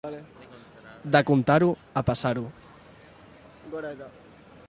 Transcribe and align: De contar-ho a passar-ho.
De 1.15 1.21
contar-ho 1.27 1.67
a 2.01 2.03
passar-ho. 2.09 2.47